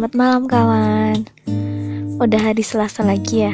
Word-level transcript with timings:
Selamat 0.00 0.16
malam 0.16 0.44
kawan. 0.48 1.28
Udah 2.24 2.40
hari 2.40 2.64
Selasa 2.64 3.04
lagi 3.04 3.44
ya? 3.44 3.52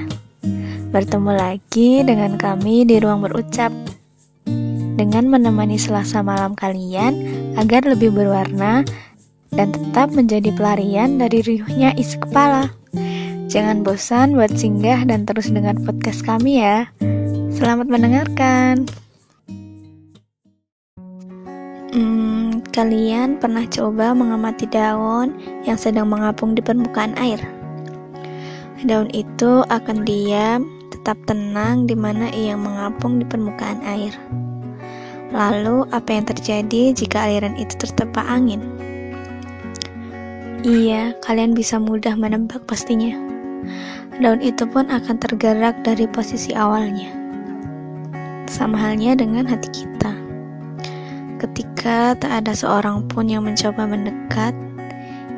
Bertemu 0.94 1.34
lagi 1.34 2.06
dengan 2.06 2.38
kami 2.38 2.86
di 2.86 3.02
ruang 3.02 3.26
berucap. 3.26 3.74
Dengan 4.94 5.26
menemani 5.26 5.74
Selasa 5.74 6.22
malam 6.22 6.54
kalian 6.54 7.18
Agar 7.58 7.82
lebih 7.82 8.14
berwarna 8.14 8.86
Dan 9.50 9.74
tetap 9.74 10.14
menjadi 10.14 10.54
pelarian 10.54 11.18
dari 11.18 11.42
riuhnya 11.42 11.98
isi 11.98 12.14
kepala. 12.14 12.70
Jangan 13.50 13.82
bosan 13.82 14.38
buat 14.38 14.54
singgah 14.54 15.02
dan 15.02 15.26
terus 15.26 15.50
dengar 15.50 15.74
podcast 15.82 16.22
kami 16.22 16.62
ya. 16.62 16.86
Selamat 17.50 17.90
mendengarkan 17.90 18.86
kalian 22.76 23.40
pernah 23.40 23.64
coba 23.64 24.12
mengamati 24.12 24.68
daun 24.68 25.32
yang 25.64 25.80
sedang 25.80 26.12
mengapung 26.12 26.52
di 26.52 26.60
permukaan 26.60 27.16
air? 27.16 27.40
Daun 28.84 29.08
itu 29.16 29.64
akan 29.72 30.04
diam, 30.04 30.68
tetap 30.92 31.16
tenang 31.24 31.88
di 31.88 31.96
mana 31.96 32.28
ia 32.36 32.52
mengapung 32.52 33.16
di 33.16 33.24
permukaan 33.24 33.80
air. 33.80 34.12
Lalu, 35.32 35.88
apa 35.88 36.20
yang 36.20 36.28
terjadi 36.28 36.92
jika 36.92 37.24
aliran 37.24 37.56
itu 37.56 37.72
tertempa 37.80 38.20
angin? 38.28 38.60
Iya, 40.60 41.16
kalian 41.24 41.56
bisa 41.56 41.80
mudah 41.80 42.12
menebak 42.12 42.60
pastinya. 42.68 43.16
Daun 44.20 44.44
itu 44.44 44.68
pun 44.68 44.84
akan 44.92 45.16
tergerak 45.16 45.80
dari 45.80 46.04
posisi 46.04 46.52
awalnya. 46.52 47.08
Sama 48.52 48.76
halnya 48.76 49.16
dengan 49.16 49.48
hati 49.48 49.72
kita. 49.72 50.25
Ketika 51.86 52.18
tak 52.18 52.32
ada 52.42 52.50
seorang 52.50 53.06
pun 53.06 53.30
yang 53.30 53.46
mencoba 53.46 53.86
mendekat, 53.86 54.50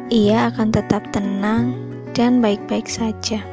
ia 0.08 0.48
akan 0.48 0.72
tetap 0.72 1.04
tenang 1.12 1.76
dan 2.16 2.40
baik-baik 2.40 2.88
saja. 2.88 3.44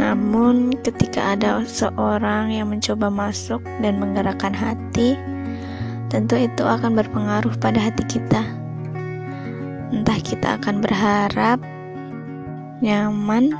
Namun, 0.00 0.72
ketika 0.80 1.36
ada 1.36 1.60
seorang 1.68 2.56
yang 2.56 2.72
mencoba 2.72 3.12
masuk 3.12 3.60
dan 3.84 4.00
menggerakkan 4.00 4.56
hati, 4.56 5.20
tentu 6.08 6.40
itu 6.40 6.64
akan 6.64 6.96
berpengaruh 6.96 7.52
pada 7.60 7.84
hati 7.84 8.08
kita. 8.08 8.40
Entah 9.92 10.16
kita 10.24 10.56
akan 10.56 10.80
berharap 10.80 11.60
nyaman 12.80 13.52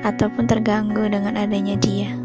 ataupun 0.00 0.48
terganggu 0.48 1.12
dengan 1.12 1.36
adanya 1.36 1.76
dia. 1.76 2.23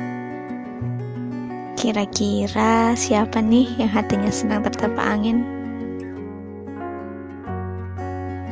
Kira-kira 1.79 2.91
siapa 2.91 3.39
nih 3.39 3.79
yang 3.79 3.87
hatinya 3.87 4.27
sedang 4.27 4.67
tertempa 4.67 4.99
angin? 4.99 5.47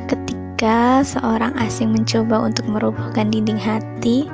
Ketika 0.08 1.04
seorang 1.04 1.52
asing 1.60 1.92
mencoba 1.92 2.40
untuk 2.40 2.64
merobohkan 2.64 3.28
dinding 3.28 3.60
hati, 3.60 4.24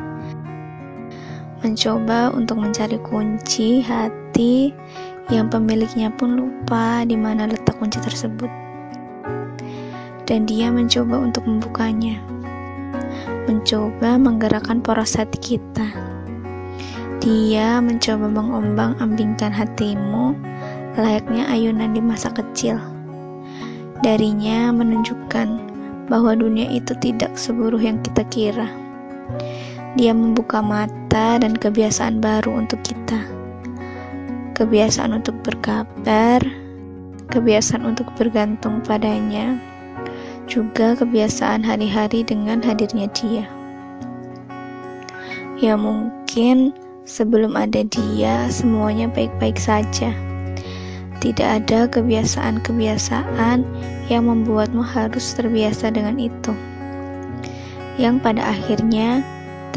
mencoba 1.66 2.30
untuk 2.38 2.62
mencari 2.62 2.94
kunci 3.02 3.82
hati 3.82 4.70
yang 5.26 5.50
pemiliknya 5.50 6.14
pun 6.14 6.38
lupa 6.38 7.02
di 7.02 7.18
mana 7.18 7.50
letak 7.50 7.74
kunci 7.82 7.98
tersebut. 7.98 8.46
Dan 10.22 10.46
dia 10.46 10.70
mencoba 10.70 11.18
untuk 11.18 11.42
membukanya. 11.50 12.22
Mencoba 13.50 14.22
menggerakkan 14.22 14.78
poros 14.86 15.18
hati 15.18 15.58
kita 15.58 16.13
dia 17.24 17.80
mencoba 17.80 18.28
mengombang-ambingkan 18.28 19.48
hatimu 19.48 20.36
layaknya 21.00 21.48
ayunan 21.48 21.96
di 21.96 22.04
masa 22.04 22.28
kecil. 22.28 22.76
Darinya 24.04 24.68
menunjukkan 24.68 25.48
bahwa 26.12 26.36
dunia 26.36 26.68
itu 26.68 26.92
tidak 27.00 27.32
seburuk 27.40 27.80
yang 27.80 27.96
kita 28.04 28.28
kira. 28.28 28.68
Dia 29.96 30.12
membuka 30.12 30.60
mata 30.60 31.40
dan 31.40 31.56
kebiasaan 31.56 32.20
baru 32.20 32.60
untuk 32.60 32.84
kita. 32.84 33.16
Kebiasaan 34.52 35.16
untuk 35.16 35.32
berkabar, 35.40 36.44
kebiasaan 37.32 37.88
untuk 37.88 38.04
bergantung 38.20 38.84
padanya, 38.84 39.56
juga 40.44 40.92
kebiasaan 40.92 41.64
hari-hari 41.64 42.20
dengan 42.20 42.60
hadirnya 42.60 43.08
dia. 43.16 43.48
Ya 45.56 45.80
mungkin 45.80 46.83
Sebelum 47.04 47.52
ada 47.52 47.84
dia, 47.84 48.48
semuanya 48.48 49.12
baik-baik 49.12 49.60
saja. 49.60 50.08
Tidak 51.20 51.44
ada 51.44 51.84
kebiasaan-kebiasaan 51.92 53.60
yang 54.08 54.24
membuatmu 54.24 54.80
harus 54.80 55.36
terbiasa 55.36 55.92
dengan 55.92 56.16
itu. 56.16 56.56
Yang 58.00 58.24
pada 58.24 58.42
akhirnya, 58.56 59.20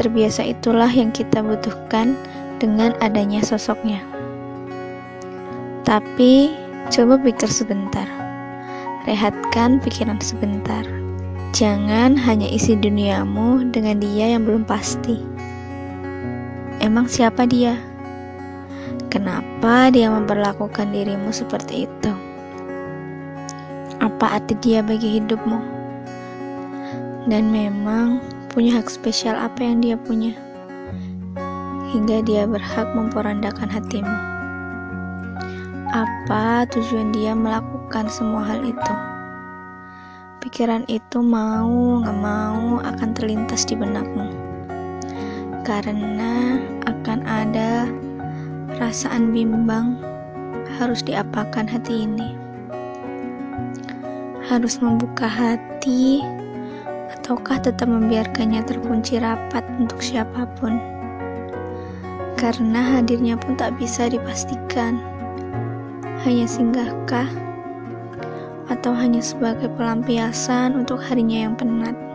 terbiasa 0.00 0.40
itulah 0.40 0.88
yang 0.88 1.12
kita 1.12 1.44
butuhkan 1.44 2.16
dengan 2.56 2.96
adanya 3.04 3.44
sosoknya. 3.44 4.00
Tapi, 5.84 6.56
coba 6.88 7.20
pikir 7.20 7.52
sebentar. 7.52 8.08
Rehatkan 9.04 9.84
pikiran 9.84 10.16
sebentar. 10.24 10.84
Jangan 11.52 12.16
hanya 12.16 12.48
isi 12.48 12.72
duniamu 12.72 13.68
dengan 13.68 14.00
dia 14.00 14.32
yang 14.32 14.48
belum 14.48 14.64
pasti. 14.64 15.37
Emang 16.88 17.04
siapa 17.04 17.44
dia? 17.44 17.76
Kenapa 19.12 19.92
dia 19.92 20.08
memperlakukan 20.08 20.88
dirimu 20.88 21.28
seperti 21.28 21.84
itu? 21.84 22.12
Apa 24.00 24.40
arti 24.40 24.56
dia 24.56 24.80
bagi 24.80 25.20
hidupmu? 25.20 25.60
Dan 27.28 27.52
memang 27.52 28.24
punya 28.48 28.80
hak 28.80 28.88
spesial 28.88 29.36
apa 29.36 29.60
yang 29.60 29.84
dia 29.84 30.00
punya? 30.00 30.32
Hingga 31.92 32.24
dia 32.24 32.48
berhak 32.48 32.88
memporandakan 32.96 33.68
hatimu. 33.68 34.16
Apa 35.92 36.64
tujuan 36.72 37.12
dia 37.12 37.36
melakukan 37.36 38.08
semua 38.08 38.48
hal 38.48 38.64
itu? 38.64 38.94
Pikiran 40.40 40.88
itu 40.88 41.20
mau 41.20 42.00
gak 42.00 42.16
mau 42.16 42.80
akan 42.80 43.12
terlintas 43.12 43.68
di 43.68 43.76
benakmu 43.76 44.37
karena 45.68 46.56
akan 46.88 47.28
ada 47.28 47.84
perasaan 48.72 49.36
bimbang 49.36 50.00
harus 50.80 51.04
diapakan 51.04 51.68
hati 51.68 52.08
ini. 52.08 52.32
Harus 54.48 54.80
membuka 54.80 55.28
hati 55.28 56.24
ataukah 57.12 57.60
tetap 57.60 57.84
membiarkannya 57.84 58.64
terkunci 58.64 59.20
rapat 59.20 59.60
untuk 59.76 60.00
siapa 60.00 60.48
pun. 60.56 60.80
Karena 62.40 62.96
hadirnya 62.96 63.36
pun 63.36 63.52
tak 63.52 63.76
bisa 63.76 64.08
dipastikan. 64.08 64.96
Hanya 66.24 66.48
singgahkah 66.48 67.28
atau 68.72 68.96
hanya 68.96 69.20
sebagai 69.20 69.68
pelampiasan 69.76 70.80
untuk 70.80 70.96
harinya 70.96 71.44
yang 71.44 71.52
penat 71.60 72.07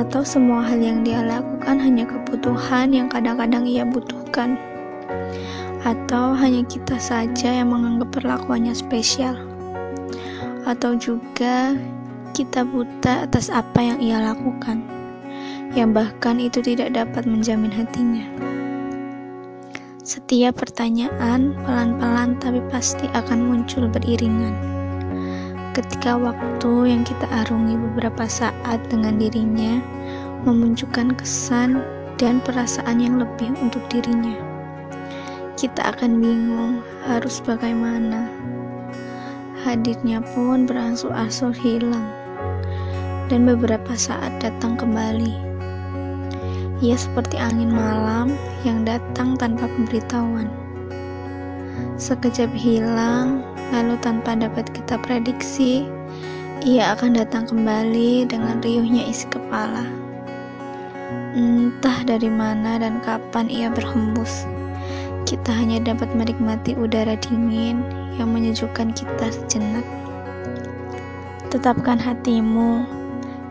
atau 0.00 0.24
semua 0.24 0.64
hal 0.64 0.80
yang 0.80 1.04
dia 1.04 1.20
lakukan 1.20 1.76
hanya 1.76 2.08
kebutuhan 2.08 2.88
yang 2.88 3.12
kadang-kadang 3.12 3.68
ia 3.68 3.84
butuhkan, 3.84 4.56
atau 5.84 6.32
hanya 6.32 6.64
kita 6.64 6.96
saja 6.96 7.60
yang 7.60 7.68
menganggap 7.68 8.08
perlakuannya 8.16 8.72
spesial, 8.72 9.36
atau 10.64 10.96
juga 10.96 11.76
kita 12.32 12.64
buta 12.64 13.28
atas 13.28 13.52
apa 13.52 13.76
yang 13.84 13.98
ia 14.00 14.16
lakukan, 14.24 14.80
yang 15.76 15.92
bahkan 15.92 16.40
itu 16.40 16.64
tidak 16.64 16.96
dapat 16.96 17.28
menjamin 17.28 17.68
hatinya. 17.68 18.24
Setiap 20.00 20.64
pertanyaan 20.64 21.52
pelan-pelan 21.68 22.40
tapi 22.40 22.64
pasti 22.72 23.04
akan 23.12 23.46
muncul 23.46 23.84
beriringan 23.86 24.79
ketika 25.70 26.18
waktu 26.18 26.90
yang 26.90 27.02
kita 27.06 27.30
arungi 27.30 27.78
beberapa 27.78 28.26
saat 28.26 28.82
dengan 28.90 29.22
dirinya 29.22 29.78
memunculkan 30.42 31.14
kesan 31.14 31.78
dan 32.18 32.42
perasaan 32.42 32.98
yang 32.98 33.22
lebih 33.22 33.54
untuk 33.62 33.80
dirinya. 33.86 34.34
Kita 35.54 35.94
akan 35.94 36.18
bingung 36.18 36.82
harus 37.06 37.38
bagaimana. 37.44 38.26
Hadirnya 39.60 40.24
pun 40.32 40.64
berangsur-angsur 40.64 41.52
hilang 41.52 42.08
dan 43.28 43.44
beberapa 43.44 43.92
saat 43.94 44.40
datang 44.40 44.74
kembali. 44.74 45.36
Ia 46.80 46.96
seperti 46.96 47.36
angin 47.36 47.68
malam 47.68 48.32
yang 48.64 48.88
datang 48.88 49.36
tanpa 49.36 49.68
pemberitahuan. 49.68 50.48
Sekejap 52.00 52.48
hilang, 52.56 53.44
lalu 53.70 53.94
tanpa 54.02 54.34
dapat 54.34 54.66
kita 54.74 54.98
prediksi, 55.02 55.86
ia 56.60 56.92
akan 56.92 57.16
datang 57.16 57.48
kembali 57.48 58.28
dengan 58.28 58.60
riuhnya 58.60 59.08
isi 59.08 59.24
kepala. 59.30 59.86
Entah 61.32 62.02
dari 62.04 62.26
mana 62.26 62.76
dan 62.82 62.98
kapan 63.00 63.46
ia 63.46 63.70
berhembus, 63.70 64.44
kita 65.24 65.54
hanya 65.54 65.78
dapat 65.80 66.10
menikmati 66.12 66.74
udara 66.74 67.14
dingin 67.22 67.80
yang 68.18 68.34
menyejukkan 68.34 68.90
kita 68.92 69.30
sejenak. 69.30 69.86
Tetapkan 71.54 71.98
hatimu, 71.98 72.82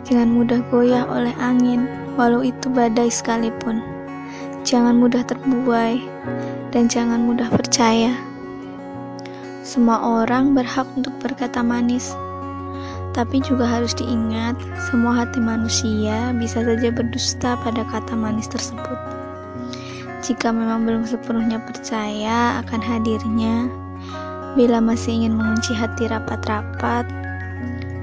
jangan 0.04 0.30
mudah 0.32 0.60
goyah 0.68 1.08
oleh 1.08 1.34
angin, 1.40 1.88
walau 2.20 2.44
itu 2.44 2.68
badai 2.68 3.08
sekalipun. 3.08 3.80
Jangan 4.68 5.00
mudah 5.00 5.24
terbuai, 5.24 6.04
dan 6.76 6.92
jangan 6.92 7.24
mudah 7.26 7.48
percaya. 7.48 8.29
Semua 9.70 10.02
orang 10.02 10.58
berhak 10.58 10.90
untuk 10.98 11.14
berkata 11.22 11.62
manis, 11.62 12.18
tapi 13.14 13.38
juga 13.38 13.70
harus 13.70 13.94
diingat, 13.94 14.58
semua 14.90 15.22
hati 15.22 15.38
manusia 15.38 16.34
bisa 16.34 16.66
saja 16.66 16.90
berdusta 16.90 17.54
pada 17.62 17.86
kata 17.86 18.18
manis 18.18 18.50
tersebut. 18.50 18.98
Jika 20.26 20.50
memang 20.50 20.90
belum 20.90 21.06
sepenuhnya 21.06 21.62
percaya 21.62 22.66
akan 22.66 22.82
hadirnya, 22.82 23.70
bila 24.58 24.82
masih 24.82 25.22
ingin 25.22 25.38
mengunci 25.38 25.78
hati 25.78 26.10
rapat-rapat, 26.10 27.06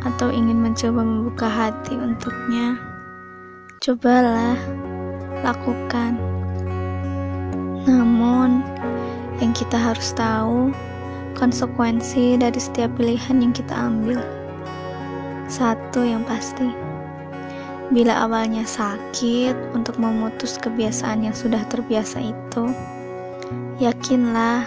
atau 0.06 0.30
ingin 0.30 0.62
mencoba 0.62 1.02
membuka 1.02 1.50
hati 1.50 1.98
untuknya, 1.98 2.78
cobalah 3.82 4.54
lakukan. 5.42 6.14
Namun, 7.90 8.62
yang 9.42 9.50
kita 9.50 9.74
harus 9.74 10.14
tahu 10.14 10.70
konsekuensi 11.36 12.40
dari 12.40 12.56
setiap 12.56 12.96
pilihan 12.96 13.44
yang 13.44 13.52
kita 13.52 13.76
ambil. 13.76 14.18
Satu 15.46 16.02
yang 16.02 16.24
pasti, 16.24 16.66
bila 17.92 18.26
awalnya 18.26 18.64
sakit 18.66 19.54
untuk 19.76 20.00
memutus 20.00 20.58
kebiasaan 20.58 21.28
yang 21.28 21.36
sudah 21.36 21.62
terbiasa 21.68 22.18
itu, 22.18 22.64
yakinlah 23.78 24.66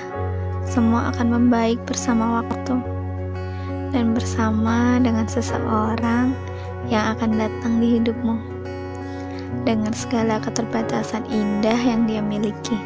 semua 0.63 1.09
akan 1.11 1.35
membaik 1.35 1.81
bersama 1.89 2.39
waktu 2.39 2.77
dan 3.89 4.13
bersama 4.13 5.01
dengan 5.01 5.25
seseorang 5.25 6.31
yang 6.87 7.17
akan 7.17 7.41
datang 7.41 7.81
di 7.81 7.97
hidupmu 7.97 8.37
dengan 9.65 9.91
segala 9.91 10.37
keterbatasan 10.39 11.25
indah 11.27 11.75
yang 11.75 12.05
dia 12.05 12.21
miliki. 12.21 12.77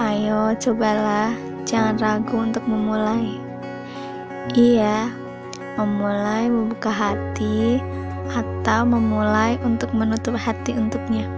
Ayo, 0.00 0.56
cobalah, 0.56 1.36
jangan 1.70 1.94
ragu 2.02 2.34
untuk 2.34 2.66
memulai. 2.66 3.38
Iya, 4.58 5.14
memulai 5.78 6.50
membuka 6.50 6.90
hati 6.90 7.78
atau 8.34 8.82
memulai 8.82 9.54
untuk 9.62 9.94
menutup 9.94 10.34
hati 10.34 10.74
untuknya. 10.74 11.30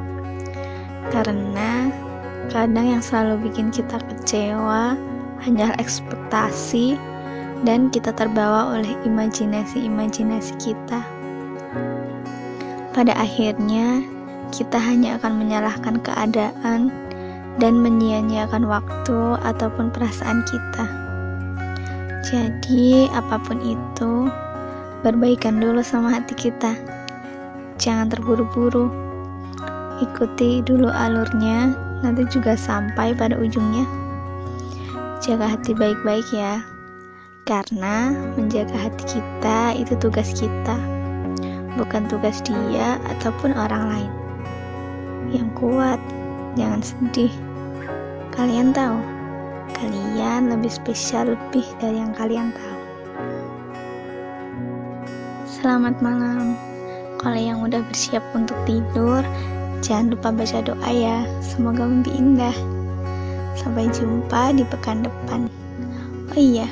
Karena 1.13 1.93
kadang 2.49 2.97
yang 2.97 3.05
selalu 3.05 3.53
bikin 3.53 3.69
kita 3.69 4.01
kecewa 4.01 4.97
hanyalah 5.45 5.77
ekspektasi 5.77 6.97
dan 7.69 7.93
kita 7.93 8.17
terbawa 8.17 8.73
oleh 8.73 8.97
imajinasi-imajinasi 9.05 10.57
kita. 10.57 11.05
Pada 12.97 13.13
akhirnya, 13.17 14.01
kita 14.53 14.77
hanya 14.77 15.17
akan 15.21 15.41
menyalahkan 15.41 15.97
keadaan 16.05 16.93
dan 17.61 17.77
menyia-nyiakan 17.81 18.65
waktu 18.65 19.21
ataupun 19.45 19.93
perasaan 19.93 20.41
kita. 20.49 20.87
Jadi, 22.23 23.11
apa 23.13 23.37
pun 23.43 23.61
itu, 23.61 24.31
berbaikan 25.03 25.59
dulu 25.59 25.83
sama 25.85 26.15
hati 26.17 26.33
kita. 26.33 26.73
Jangan 27.77 28.09
terburu-buru. 28.09 28.89
Ikuti 30.01 30.63
dulu 30.63 30.89
alurnya, 30.89 31.75
nanti 32.01 32.25
juga 32.31 32.55
sampai 32.57 33.13
pada 33.13 33.37
ujungnya. 33.37 33.85
Jaga 35.21 35.55
hati 35.55 35.75
baik-baik 35.75 36.27
ya. 36.31 36.63
Karena 37.43 38.15
menjaga 38.39 38.87
hati 38.87 39.19
kita 39.19 39.75
itu 39.75 39.99
tugas 39.99 40.31
kita, 40.31 40.79
bukan 41.75 42.07
tugas 42.07 42.39
dia 42.47 43.03
ataupun 43.11 43.51
orang 43.51 43.83
lain. 43.91 44.13
Yang 45.35 45.49
kuat, 45.59 45.99
jangan 46.57 46.81
sedih. 46.85 47.33
Kalian 48.33 48.73
tahu, 48.73 48.97
kalian 49.77 50.53
lebih 50.53 50.73
spesial 50.73 51.33
lebih 51.33 51.65
dari 51.81 52.01
yang 52.01 52.13
kalian 52.17 52.53
tahu. 52.53 52.81
Selamat 55.49 56.01
malam. 56.03 56.59
Kalau 57.23 57.39
yang 57.39 57.63
udah 57.63 57.87
bersiap 57.87 58.25
untuk 58.35 58.57
tidur, 58.67 59.23
jangan 59.79 60.11
lupa 60.11 60.35
baca 60.35 60.59
doa 60.65 60.91
ya. 60.91 61.23
Semoga 61.39 61.87
mimpi 61.87 62.11
indah. 62.19 62.57
Sampai 63.55 63.87
jumpa 63.95 64.59
di 64.59 64.67
pekan 64.67 65.07
depan. 65.07 65.47
Oh 66.33 66.41
iya, 66.41 66.67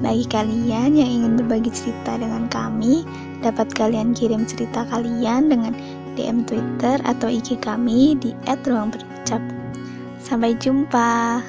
bagi 0.00 0.24
kalian 0.30 0.94
yang 0.94 1.10
ingin 1.10 1.34
berbagi 1.36 1.68
cerita 1.74 2.16
dengan 2.16 2.46
kami, 2.48 3.02
dapat 3.42 3.68
kalian 3.74 4.14
kirim 4.14 4.46
cerita 4.46 4.86
kalian 4.88 5.50
dengan 5.50 5.74
DM 6.14 6.46
Twitter 6.46 6.96
atau 7.02 7.26
IG 7.26 7.58
kami 7.60 8.16
di 8.16 8.30
@ruangberucap. 9.26 9.42
Sampai 10.20 10.54
jumpa. 10.56 11.40